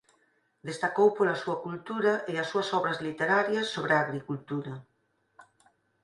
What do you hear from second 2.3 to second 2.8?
e as súas